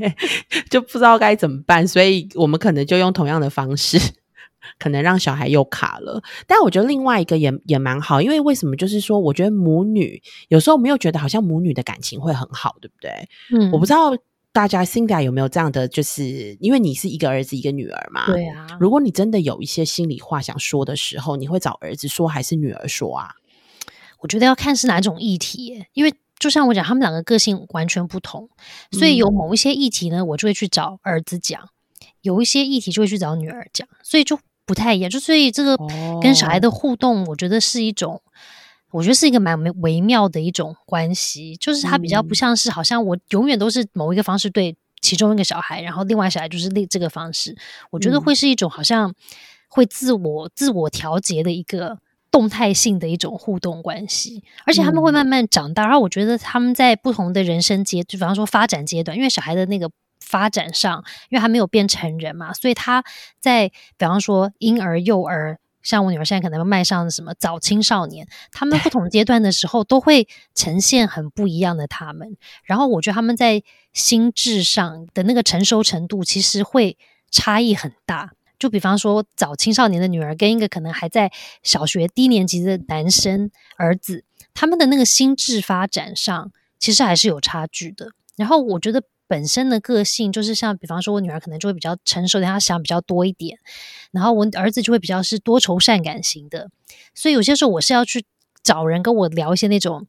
[0.68, 3.98] 就不知道该怎么办，所以我们可能就用同样的方式，
[4.78, 6.22] 可能让小孩又卡了。
[6.46, 8.76] 但我觉得另外一个也也蛮好，因为为什么？
[8.76, 13.10] 就是说，我觉得母女有时候没有觉得好像母女的感情会很好，对不对？
[13.52, 14.10] 嗯我不知道
[14.52, 23.30] 大家 Cindy 有没有这样的，就是因为你是一个儿子一个女儿嘛，对啊，如果你真的有一些心里话想说的时候，你会找儿子说还是女儿说啊？
[24.20, 28.48] 我觉得要看是哪种议题耶，因为就像我讲，他们两个个性完全不同，
[28.92, 31.60] 所以有某一些议题呢，我就会去找儿子讲；
[32.22, 35.10] 有一些议题就会去找女儿讲，所以就不太一样。
[35.10, 35.76] 就所以这个
[36.22, 38.22] 跟小孩的互动，我觉得是一种，
[38.92, 47.56] 我觉得是一个蛮微微妙的一种关系，就是它比较不像是好像我永远都是某一个方式对其中一个小孩，然后另外小孩就是另这个方式，
[47.90, 49.12] 我觉得嗯会是一种好像
[49.68, 51.98] 会自我自我调节的一个。
[52.30, 55.84] 动态性的一种互动关系，而且他们会嗯慢慢长大。
[55.84, 59.90] 然后我觉得他们在不同的人生阶，就比方说发展阶段，因为小孩的那个
[60.28, 63.02] 发展上，因为还没有变成人嘛，所以他
[63.40, 72.36] 在比方说婴儿、幼儿，像我女儿现在可能迈上什么早青少年，他们不同阶段的时候，都会呈现很不一样的他们。
[72.64, 73.62] 然后我觉得他们在
[73.94, 76.98] 心智上的那个成熟程度，其实会
[77.30, 78.32] 差异很大。
[78.58, 81.30] 就比方说，早青少年的女儿跟一个可能还在
[81.62, 88.10] 小学低年级的男生儿子，他们的那个心智发展上，其实还是有差距的。
[88.36, 93.58] 然后我觉得本身的个性，就是像比方说，我女儿可能就会比较成熟点，她想比较多一点，
[94.10, 96.68] 然后我儿子就会比较是多愁善感型的。
[97.14, 98.24] 所以有些时候我是要去
[98.64, 100.08] 找人跟我聊一些那种。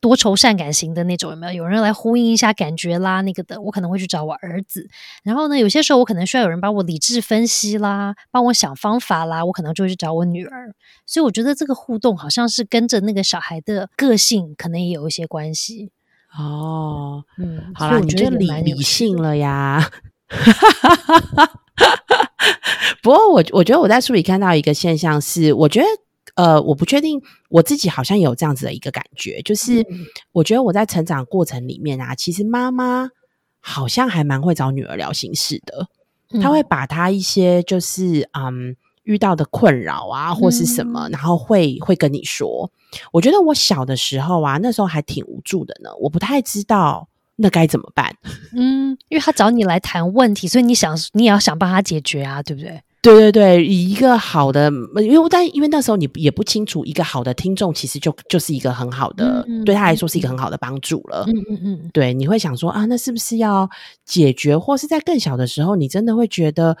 [0.00, 1.62] 多愁善感型的那种有没有？
[1.62, 4.86] 有人来呼应一下感觉啦，那个的，我可能会去找我儿子。
[5.22, 10.74] 然后呢，有些时候我可能需要有人帮我理智分析啦，帮我想方法啦，我可能就会去找我女儿。
[11.06, 15.90] 所以我觉得这个互动好像是跟着那个小孩的个性，可能也有一些关系。
[16.38, 18.82] 哦，嗯，好啦，所以我你就理理。
[18.82, 19.90] 性了呀。
[23.02, 25.86] 不过我我觉得我在书里看到一个现象是，我觉得
[26.36, 33.10] 呃，我不确定我自己好像有这样子的一个感觉，就是嗯我觉得我在成长过程里面啊，其实妈妈
[33.60, 35.88] 好像还蛮会找女儿聊心事的，
[36.40, 42.70] 她会嗯把她一些就是嗯遇到的困扰啊或是什么，然后会会跟你说。
[43.12, 48.14] 我觉得我小的时候啊，那时候还挺无助的呢，我不太知道那该怎么办。
[48.56, 52.82] 嗯，因为他找你来谈问题，所以你想你也要想帮他解决啊，对不对？
[53.02, 54.70] 对对对，以一个好的，
[55.02, 61.22] 因为但因为那时候你也不清楚，一个好的听众其实就就是一个很好的，嗯嗯对他来说是一个很好的帮助了。
[61.26, 63.68] 嗯嗯嗯，对，你会想说啊，那是不是要
[64.06, 66.78] 解决，或是在更小的时候，你真的会觉得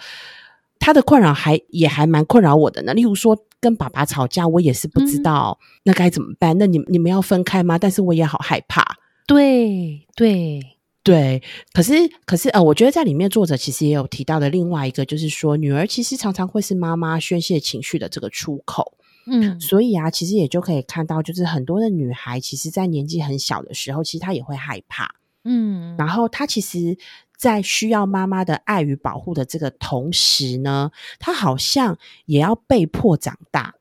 [0.84, 2.92] 他的困扰还也还蛮困扰我的呢？
[2.92, 6.58] 例如说跟爸爸吵架，我也是不知嗯道那该怎么办。
[6.58, 7.78] 那你你们要分开吗？
[7.78, 8.84] 但是我也好害怕。
[9.26, 10.60] 对对，
[11.02, 11.42] 对，
[11.72, 11.94] 可是
[12.26, 18.92] 可是呃，我觉得在里面作者其实也有提到的另外一个，就是说女儿其实常常会是妈妈宣泄情绪的这个出口。
[19.26, 25.14] 嗯所以啊，其实也就可以看到，就是很多的女孩，其实在年纪很小的时候，其实她也会害怕。
[25.46, 26.96] 嗯，然后她其实，
[27.36, 33.74] 在需要妈妈的爱与保护的这个同时呢，他好像也要被迫长大，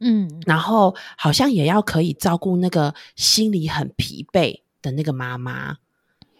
[0.00, 5.78] 嗯然后好像也要可以照顾那个心里很疲惫的那个妈妈。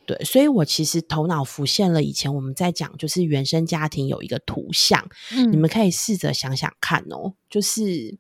[0.07, 8.19] 对，所以我其实头脑浮现了以前我们在讲，就是原生家庭有一个图像，嗯，你们可以试着想想看哦，就是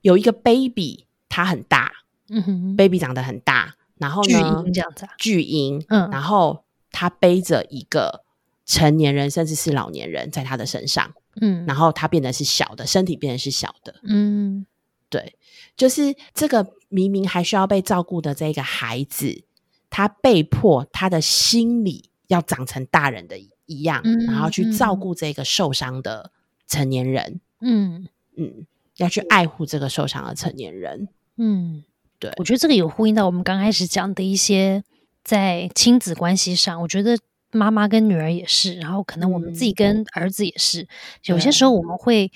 [0.00, 1.92] 有一个 baby，他很大
[2.30, 8.24] 嗯哼，baby 长得很大，然后巨呢婴这样子啊，巨婴，嗯然后他背着一个
[8.66, 14.66] 成年人甚至是老年人在他的身上，嗯，然后他变得是小的，身体变得是小的，嗯。
[15.08, 15.34] 对，
[15.76, 19.42] 就是这个明明还需要被照顾的这个孩子，
[19.90, 25.00] 他被迫他的心理要长成大人的一样，嗯然后去照嗯。
[25.00, 26.30] 顾这个受伤的
[26.68, 27.40] 成年人。
[27.60, 28.06] 嗯。
[28.36, 28.66] 嗯，
[28.98, 31.08] 要去爱护这个受伤的成年人。
[31.36, 31.82] 嗯，
[32.20, 32.32] 对。
[32.36, 34.84] 我觉得这个有呼应到我们刚开始讲的一些
[35.30, 37.16] 在亲子关系上，我觉得
[37.52, 40.88] 妈妈跟女儿也是，然后可能我们自己嗯跟儿子也是，
[41.26, 42.32] 有些时候我们会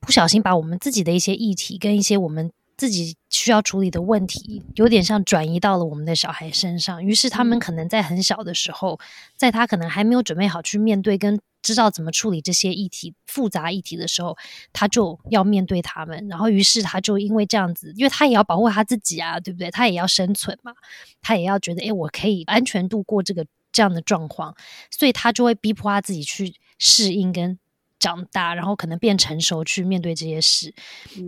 [0.00, 7.60] 不小心把我们自己的一些议题跟一些我们自己需要处理的问题，有点像转移到了我们的小孩身上，于是他们嗯。
[7.60, 8.98] 可能在很小的时候，
[9.36, 14.36] 在他可能还没有准备好去面对跟知道怎么处理这些议题复杂议题的时候，
[14.72, 19.70] 他就要面对他们，然后于是他就因为这样子，因为他也要保护他自己啊，对不对？
[19.70, 20.72] 他也要生存嘛，
[21.20, 24.54] 他也要觉得，诶，我可以安全度过这个这样的状况，
[24.90, 27.58] 所以他就会逼迫他自己去适应跟
[28.04, 30.74] 长大，然后可能变成熟去面对这些事。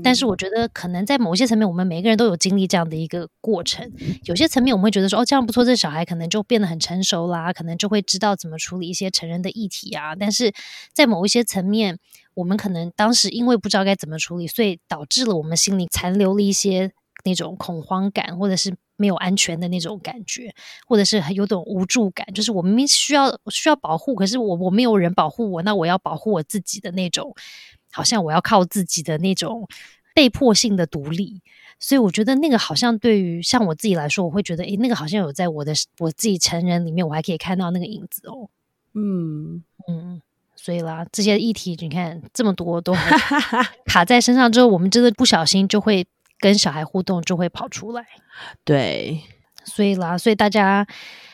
[0.04, 3.90] 但是我觉得，可能在某些层面，我们每个人都有经历这样的一个过程。
[4.24, 10.14] 有些层面，我们会觉得说，哦，这样不错，这小孩可能就变得很成熟啦，可能就会知道怎么处理一些成人的议题啊。
[10.14, 10.52] 但是
[10.92, 11.98] 在某一些层面，
[12.34, 16.92] 我们可能当时因为不知道该怎么处理，所以导致了我们心里残留了一些
[17.24, 20.54] 那种恐慌感，或者是没有安全的那种感觉，
[20.86, 27.34] 或者是很有种无助感，就是我明明需要需要保护，可是我我没有人保护我，那我要保护我自己的那种，
[27.92, 29.66] 好像我要靠自己的那种
[30.14, 31.42] 被迫性的独立。
[31.78, 38.48] 所以我觉得那个好像对于像我自己来说，我会觉得，诶，那个好像有在我的我自己成人里面，我还可以看到那个影子哦。
[38.94, 40.22] 嗯，嗯，
[40.54, 43.14] 所以啦，这些议题你看这么多都还
[43.84, 46.06] 卡在身上之后，我们真的不小心就会
[46.38, 48.04] 跟小孩互动，就会跑出来。
[48.64, 49.22] 对，
[49.64, 50.86] 所以啦，所以大家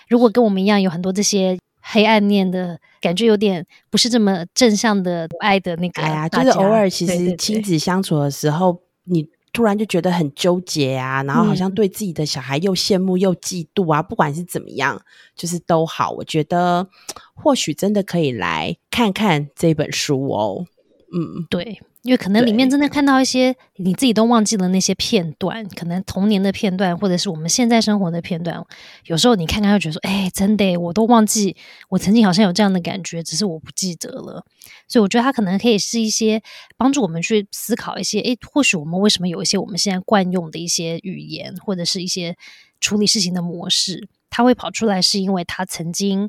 [0.09, 15.03] 如果跟我们一样有很多这些黑暗面的感觉，有点不是这么正向的爱的那个，哎呀，就是偶尔其实亲子相处的时候，你突然就觉得很纠结啊，然后好像嗯对自己的小孩又羡慕又嫉妒啊，不管是怎么样，
[15.35, 16.11] 就是都好。
[16.13, 16.89] 我觉得
[17.35, 20.67] 或许真的可以来看看这本书哦。
[21.15, 28.61] 嗯，对，因为可能里面真的看到一些你自己都忘记了那些片段，可能童年的片段，或者是我们现在生活的片段。
[29.05, 31.57] 有时候你看看，会觉得说：“哎，真的，我都忘记
[31.89, 34.45] 我曾经好像有这样的感觉，只是我不记得了。”
[34.89, 36.43] 所以我觉得它可能可以是一些
[36.77, 42.37] 帮助我们去思考一些：哎，或许我们为什么有一些我们现在惯用的一些语言，或者是一些
[42.81, 46.29] 处理事情的模式，它会跑出来，是因为它曾经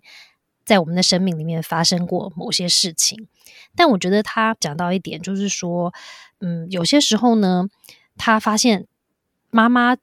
[0.66, 3.28] 在我们的生命里面发生过某些事情。
[3.76, 5.94] 但我觉得他讲到一点，就是说，
[6.40, 7.68] 嗯，有些时候呢，
[8.18, 8.88] 他发现
[9.50, 9.98] 妈妈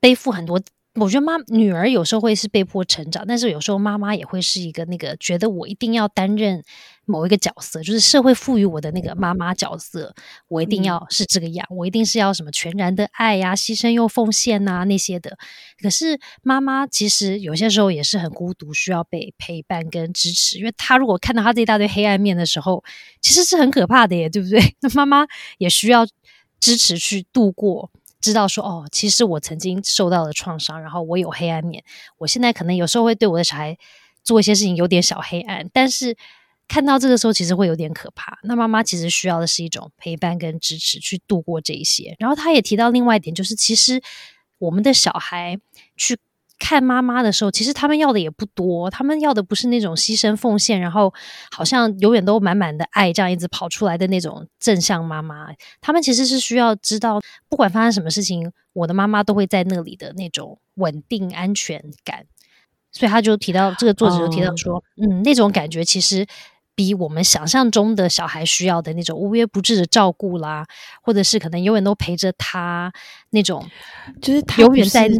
[0.00, 0.60] 背负很多。
[0.96, 6.62] 我觉得妈女儿有时候会是被迫成长，但是有时候妈妈也会是一个那个觉得我一定要担任
[7.04, 10.14] 某一个角色，就是社会赋予我的那个妈妈角色，
[10.48, 15.36] 我一定要是这个样，我一定是要什么全然的爱呀、牺牲又奉献呐、那些的。
[15.82, 22.84] 可是妈妈其实有些时候也是很孤独，需要被陪伴跟支持，因为她如果看到她这一大堆黑暗面的时候，
[23.20, 24.60] 其实是很可怕的耶，对不对？
[24.80, 25.26] 那妈妈
[25.58, 26.06] 也需要
[26.60, 27.90] 支持去度过。
[28.20, 31.82] 知道说哦，其实我曾经受到了创伤，然后我有黑暗面。
[32.18, 33.76] 我现在可能有时候会对我的小孩
[34.22, 36.16] 做一些事情有点小黑暗，但是
[36.72, 38.38] 看到这个时候，其实会有点可怕。
[38.44, 42.16] 那妈妈其实需要的是一种陪伴跟支持，去度过这一些。
[42.18, 44.00] 然后他也提到另外一点，就是其实
[44.56, 45.58] 我们的小孩
[45.98, 46.16] 去
[46.58, 51.12] 看妈妈的时候，其实他们要的也不多，他们要的不是那种牺牲奉献，然后
[51.50, 55.48] 好像永远都满满的爱，这样一直跑出来的那种正向妈妈。
[55.82, 62.24] 他们其实是需要知道，不管发生什么事情，我的妈妈都会在那里的那种稳定安全感。
[62.94, 66.26] 所以他就提到，这个作者就提到说，嗯，那种感觉其实
[66.74, 70.66] 比我们想象中的小孩需要的那种无微不至的照顾啦，
[71.02, 72.92] 或者是可能永远都陪着他
[73.30, 73.64] 那种，
[74.20, 75.10] 就是他永远在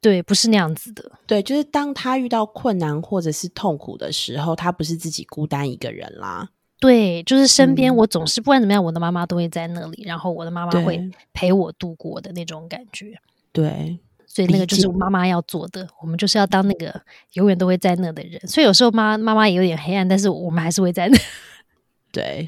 [0.00, 1.10] 对，不是那样子的。
[1.26, 6.48] 对，就是当他遇到困难或者是痛苦的时候，他不是自己孤单一个人啦。
[6.78, 13.18] 对，就是身边嗯我总是不管怎么样，我的妈妈都会在那里，然后我的妈妈会陪我度过的那种感觉。
[13.50, 16.94] 对，所以那个就是妈妈要做的，我们就是要当那个
[17.32, 18.40] 永远都会在那的人。
[18.46, 21.18] 所以有时候妈妈妈也有点黑暗，但是我们还是会在那。
[22.12, 22.46] 对，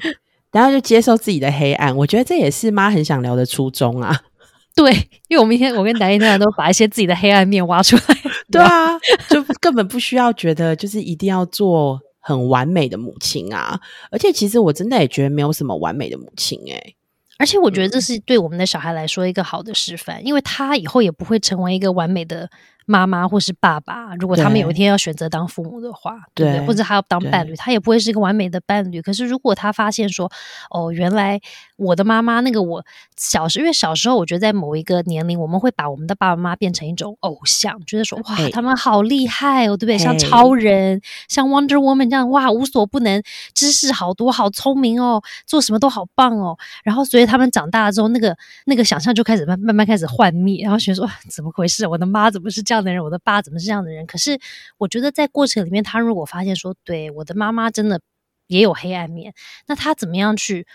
[0.51, 1.93] 然后就接受自己的黑暗。
[1.97, 4.21] 我觉得这也是妈很想聊的初衷啊。
[4.73, 4.91] 对，
[5.27, 8.03] 因为我们一天我跟达一天都把一些自己的黑暗面挖出来。
[8.49, 8.97] 对啊，
[9.29, 13.79] 就根本不需要觉得就是一定要做很完美的母亲啊。
[14.09, 16.95] 而且其实我真的也觉得没有什么完美的母亲诶、
[17.41, 22.47] 而且我觉得这是对我们的小孩来说一个好的示范，因为他以后也不会成为一个完美的
[22.85, 26.59] 妈妈或是爸爸，如果他们有一天要选择当父母的话，对不对？
[26.59, 29.01] 对或者他要当伴侣，他也不会是一个完美的伴侣。
[29.01, 30.31] 可是如果他发现说，
[30.69, 31.39] 哦，原来
[31.77, 32.85] 我的妈妈那个我
[33.17, 39.97] 小时，因为小时候我觉得在某一个年龄，我们会把我们的爸爸妈妈变成一种偶像，觉得说哇，他们好厉害哦，对不对？
[39.97, 43.21] 像超人，像 Wonder Woman 这样，哇，无所不能，
[43.53, 46.57] 知识好多，好聪明哦，做什么都好棒哦。
[46.83, 51.85] 然后所以他们长大了之后，那个那个想象就开始慢慢慢开始幻灭，然后觉得说怎么回事？
[51.87, 53.03] 我的妈怎么是这样的人？
[53.03, 54.05] 我的爸怎么是这样的人？
[54.05, 54.39] 可是
[54.77, 57.99] 我觉得在过程里面，他如果发现说，对我的妈妈真的
[58.45, 59.33] 也有黑暗面，
[59.65, 60.67] 那他怎么样去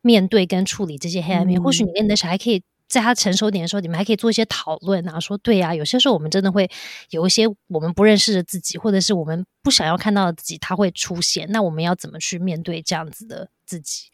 [0.00, 1.60] 面对跟处理这些黑暗面？
[1.60, 2.62] 或许嗯你跟你的小孩可以。
[2.88, 6.70] 在他成熟点的时候，你们还可以做一些讨论啊，说对呀、有些时候我们真的会
[7.08, 11.50] 有一些我们不认识的自己，或者是我们不想要看到的自己，他会出现。
[11.50, 14.10] 那我们要怎么去面对这样子的自己？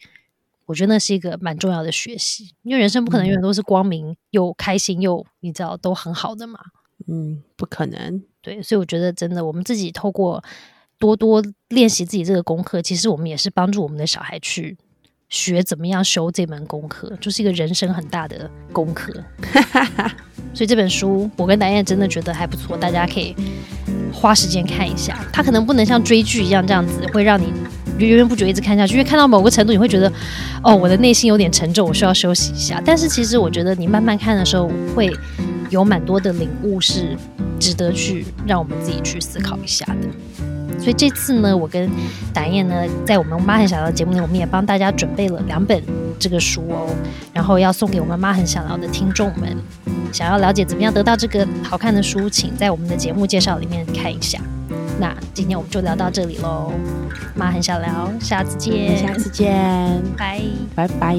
[0.65, 6.61] 我觉得那是一个蛮重要的学习，因为人生不可能永远都是光明又开心又你知道都很好的嘛。
[7.09, 8.21] 嗯，不可能。
[8.41, 10.43] 对，所以我觉得真的，我们自己透过
[10.97, 14.77] 多多练习自己这个功课，其实我们也是帮助我们的小孩去
[15.27, 19.13] 学怎么样修这门功课，就是一个人生很大的功课。
[20.53, 23.35] 所以这本书，我跟导演真的觉得还不错，大家可以
[24.11, 25.23] 花时间看一下。
[25.31, 27.53] 它可能不能像追剧一样这样子，会让你
[27.99, 30.11] 就源源不绝一直看下去，因为看到某个程度，你会觉得
[30.63, 32.81] 哦，我的内心有点沉重，我需要休息一下。
[32.85, 35.11] 但是其实我觉得你慢慢看的时候，会
[35.69, 37.17] 有蛮多的领悟是
[37.59, 40.48] 值得去让我们自己去思考一下的。
[40.79, 41.89] 所以这次呢，我跟
[42.33, 42.75] 达燕呢，
[43.05, 45.81] 在我们妈很想要的节目里，我们也帮大家准备了两本
[46.17, 46.87] 这个书哦，
[47.33, 49.57] 然后要送给我们妈很想要的听众们。
[50.11, 54.39] 想要了解怎么样得到这个好看的书，请在我们的节目介绍里面看一下。
[54.99, 56.71] 那今天我们就聊到这里喽，
[57.35, 60.41] 妈很想聊，下次见，下次见，拜。
[60.75, 61.15] 拜拜。